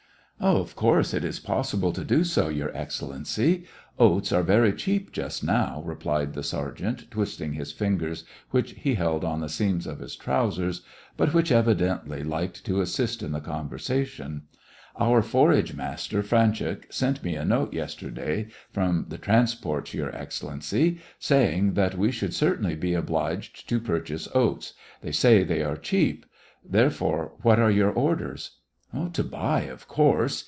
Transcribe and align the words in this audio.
"Of 0.43 0.75
course, 0.75 1.13
it 1.13 1.23
is 1.23 1.39
possible 1.39 1.93
to 1.93 2.03
do 2.03 2.23
so, 2.23 2.49
Your 2.49 2.75
Ex 2.75 2.99
cellency! 2.99 3.67
Oats 3.99 4.31
are 4.31 4.41
very 4.41 4.73
cheap 4.73 5.11
just 5.11 5.43
now," 5.43 5.83
replied 5.85 6.33
the 6.33 6.41
sergeant, 6.41 7.11
twitching 7.11 7.53
his 7.53 7.71
fingers, 7.71 8.23
which 8.49 8.71
he 8.71 8.95
held 8.95 9.23
on 9.23 9.39
the 9.41 9.49
seams 9.49 9.85
of 9.85 9.99
his 9.99 10.15
trousers, 10.15 10.81
but 11.15 11.35
which 11.35 11.51
evidently 11.51 12.23
liked 12.23 12.65
to 12.65 12.81
assist 12.81 13.21
in 13.21 13.33
the 13.33 13.39
conversation. 13.39 14.47
Our 14.99 15.21
forage 15.21 15.75
master, 15.75 16.23
Franchuk, 16.23 16.91
sent 16.91 17.23
me 17.23 17.35
a 17.35 17.45
note 17.45 17.71
yesterday, 17.73 18.47
from 18.73 19.05
the 19.09 19.19
transports. 19.19 19.93
Your 19.93 20.09
Excellency, 20.09 20.97
saying 21.19 21.75
that 21.75 21.99
we 21.99 22.09
should 22.11 22.33
certainly 22.33 22.75
be 22.75 22.95
obliged 22.95 23.69
to 23.69 23.79
pur 23.79 23.99
chase 23.99 24.27
oats; 24.33 24.73
they 25.03 25.11
say 25.11 25.43
they 25.43 25.61
are 25.61 25.77
cheap. 25.77 26.25
Therefore, 26.67 27.33
what 27.43 27.59
are 27.59 27.69
your 27.69 27.91
orders 27.91 28.57
}""To 29.13 29.23
buy, 29.23 29.61
of 29.61 29.87
course. 29.87 30.39